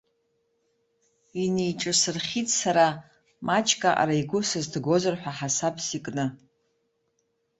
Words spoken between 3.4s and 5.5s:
маҷк аҟара игәы сызҭгозар ҳәа